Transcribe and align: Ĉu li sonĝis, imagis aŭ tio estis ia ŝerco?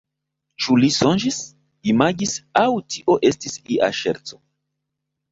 Ĉu 0.63 0.75
li 0.83 0.87
sonĝis, 0.93 1.35
imagis 1.91 2.33
aŭ 2.61 2.71
tio 2.95 3.17
estis 3.29 3.59
ia 3.75 3.91
ŝerco? 3.99 4.41